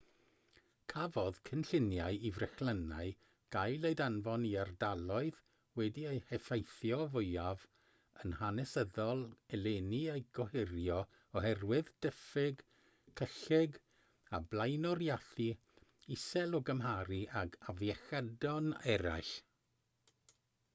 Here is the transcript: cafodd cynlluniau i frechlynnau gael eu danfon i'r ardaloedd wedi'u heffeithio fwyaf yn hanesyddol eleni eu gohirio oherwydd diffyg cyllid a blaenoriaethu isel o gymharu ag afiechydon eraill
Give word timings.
cafodd 0.91 1.35
cynlluniau 1.47 2.15
i 2.27 2.29
frechlynnau 2.37 3.09
gael 3.55 3.83
eu 3.89 3.97
danfon 3.99 4.45
i'r 4.51 4.61
ardaloedd 4.61 5.35
wedi'u 5.79 6.13
heffeithio 6.29 6.97
fwyaf 7.17 7.65
yn 8.23 8.33
hanesyddol 8.39 9.21
eleni 9.57 9.99
eu 10.15 10.23
gohirio 10.39 10.97
oherwydd 11.41 11.93
diffyg 12.07 12.63
cyllid 13.21 13.77
a 14.39 14.39
blaenoriaethu 14.55 15.51
isel 16.17 16.61
o 16.61 16.63
gymharu 16.71 17.21
ag 17.43 17.61
afiechydon 17.75 18.75
eraill 18.97 19.35